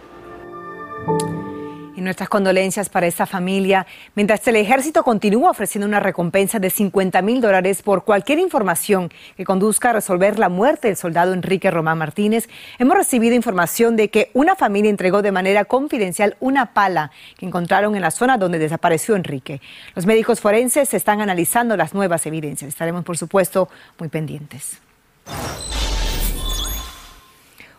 Nuestras 2.07 2.29
condolencias 2.29 2.88
para 2.88 3.09
esta 3.09 3.27
familia, 3.27 3.85
mientras 4.14 4.47
el 4.47 4.55
ejército 4.55 5.03
continúa 5.03 5.51
ofreciendo 5.51 5.88
una 5.88 5.99
recompensa 5.99 6.61
de 6.61 6.71
50 6.71 7.21
mil 7.21 7.40
dólares 7.40 7.83
por 7.83 8.05
cualquier 8.05 8.38
información 8.38 9.11
que 9.37 9.45
conduzca 9.45 9.90
a 9.90 9.95
resolver 9.95 10.38
la 10.38 10.49
muerte 10.49 10.87
del 10.87 10.97
soldado 10.97 11.35
Enrique 11.35 11.69
Román 11.69 11.99
Martínez, 11.99 12.49
hemos 12.79 12.97
recibido 12.97 13.35
información 13.35 13.97
de 13.97 14.09
que 14.09 14.31
una 14.35 14.55
familia 14.55 14.88
entregó 14.88 15.21
de 15.21 15.33
manera 15.33 15.64
confidencial 15.64 16.37
una 16.38 16.75
pala 16.75 17.11
que 17.37 17.45
encontraron 17.45 17.97
en 17.97 18.03
la 18.03 18.12
zona 18.12 18.38
donde 18.38 18.61
desapareció 18.61 19.16
Enrique. 19.16 19.61
Los 19.97 20.07
médicos 20.07 20.40
forenses 20.40 20.95
están 20.95 21.21
analizando 21.21 21.77
las 21.77 21.92
nuevas 21.92 22.25
evidencias. 22.25 22.69
Estaremos, 22.69 23.03
por 23.03 23.19
supuesto, 23.19 23.69
muy 23.99 24.09
pendientes. 24.09 24.79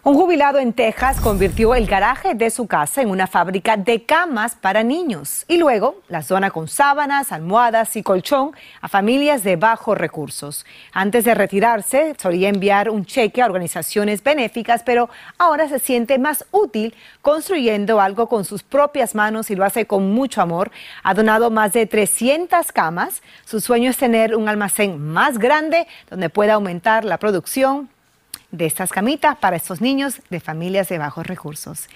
Un 0.07 0.15
jubilado 0.15 0.59
en 0.59 0.71
Texas 0.71 1.19
convirtió 1.19 1.75
el 1.75 1.85
garaje 1.85 2.33
de 2.33 2.49
su 2.49 2.65
casa 2.65 3.01
en 3.01 3.09
una 3.09 3.27
fábrica 3.27 3.75
de 3.75 4.05
camas 4.05 4.55
para 4.55 4.81
niños 4.81 5.43
y 5.49 5.57
luego 5.57 6.01
la 6.07 6.21
zona 6.21 6.49
con 6.49 6.69
sábanas, 6.69 7.33
almohadas 7.33 7.93
y 7.97 8.03
colchón 8.03 8.51
a 8.79 8.87
familias 8.87 9.43
de 9.43 9.57
bajos 9.57 9.97
recursos. 9.97 10.65
Antes 10.93 11.25
de 11.25 11.35
retirarse, 11.35 12.15
solía 12.17 12.47
enviar 12.47 12.89
un 12.89 13.03
cheque 13.03 13.41
a 13.41 13.47
organizaciones 13.47 14.23
benéficas, 14.23 14.81
pero 14.81 15.09
ahora 15.37 15.67
se 15.67 15.77
siente 15.77 16.17
más 16.17 16.45
útil 16.51 16.95
construyendo 17.21 17.99
algo 17.99 18.29
con 18.29 18.45
sus 18.45 18.63
propias 18.63 19.13
manos 19.13 19.51
y 19.51 19.57
lo 19.57 19.65
hace 19.65 19.87
con 19.87 20.13
mucho 20.13 20.41
amor. 20.41 20.71
Ha 21.03 21.15
donado 21.15 21.51
más 21.51 21.73
de 21.73 21.85
300 21.85 22.71
camas. 22.71 23.21
Su 23.43 23.59
sueño 23.59 23.89
es 23.89 23.97
tener 23.97 24.37
un 24.37 24.47
almacén 24.47 25.05
más 25.05 25.37
grande 25.37 25.85
donde 26.09 26.29
pueda 26.29 26.53
aumentar 26.53 27.03
la 27.03 27.17
producción 27.17 27.89
de 28.51 28.65
estas 28.65 28.91
camitas 28.91 29.37
para 29.37 29.57
estos 29.57 29.81
niños 29.81 30.21
de 30.29 30.39
familias 30.39 30.89
de 30.89 30.97
bajos 30.97 31.27
recursos. 31.27 31.87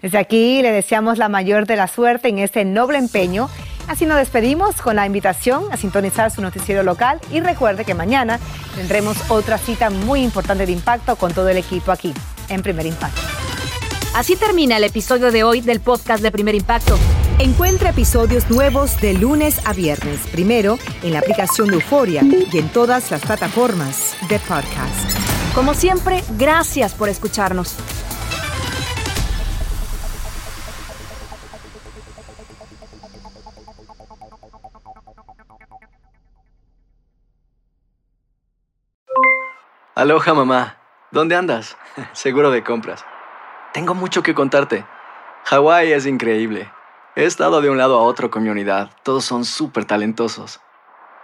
Desde 0.00 0.18
aquí 0.18 0.62
le 0.62 0.72
deseamos 0.72 1.18
la 1.18 1.28
mayor 1.28 1.66
de 1.66 1.76
la 1.76 1.86
suerte 1.86 2.28
en 2.28 2.38
este 2.38 2.64
noble 2.64 2.98
empeño. 2.98 3.48
Así 3.88 4.06
nos 4.06 4.18
despedimos 4.18 4.80
con 4.80 4.96
la 4.96 5.06
invitación 5.06 5.64
a 5.70 5.76
sintonizar 5.76 6.30
su 6.30 6.40
noticiero 6.40 6.82
local 6.82 7.20
y 7.32 7.40
recuerde 7.40 7.84
que 7.84 7.94
mañana 7.94 8.38
tendremos 8.74 9.30
otra 9.30 9.58
cita 9.58 9.90
muy 9.90 10.22
importante 10.22 10.66
de 10.66 10.72
impacto 10.72 11.16
con 11.16 11.32
todo 11.32 11.48
el 11.48 11.56
equipo 11.56 11.92
aquí 11.92 12.14
en 12.48 12.62
Primer 12.62 12.86
Impacto. 12.86 13.20
Así 14.14 14.36
termina 14.36 14.78
el 14.78 14.84
episodio 14.84 15.30
de 15.30 15.44
hoy 15.44 15.60
del 15.60 15.80
podcast 15.80 16.22
de 16.22 16.32
Primer 16.32 16.54
Impacto. 16.54 16.98
Encuentra 17.38 17.90
episodios 17.90 18.50
nuevos 18.50 19.00
de 19.00 19.14
lunes 19.14 19.60
a 19.64 19.72
viernes, 19.72 20.20
primero 20.32 20.78
en 21.02 21.12
la 21.12 21.20
aplicación 21.20 21.68
de 21.68 21.74
Euforia 21.74 22.22
y 22.24 22.58
en 22.58 22.68
todas 22.70 23.10
las 23.10 23.20
plataformas 23.20 24.16
de 24.28 24.38
podcast. 24.40 25.37
Como 25.58 25.74
siempre, 25.74 26.22
gracias 26.38 26.94
por 26.94 27.08
escucharnos. 27.08 27.74
Aloha 39.96 40.32
mamá, 40.32 40.76
¿dónde 41.10 41.34
andas? 41.34 41.76
Seguro 42.12 42.52
de 42.52 42.62
compras. 42.62 43.04
Tengo 43.72 43.96
mucho 43.96 44.22
que 44.22 44.36
contarte. 44.36 44.86
Hawái 45.46 45.90
es 45.90 46.06
increíble. 46.06 46.70
He 47.16 47.24
estado 47.24 47.60
de 47.60 47.68
un 47.68 47.78
lado 47.78 47.98
a 47.98 48.02
otro 48.02 48.30
con 48.30 48.44
mi 48.44 48.48
unidad. 48.48 48.92
Todos 49.02 49.24
son 49.24 49.44
súper 49.44 49.86
talentosos. 49.86 50.60